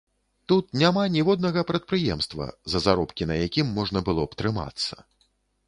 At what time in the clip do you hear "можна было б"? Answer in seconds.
3.79-4.43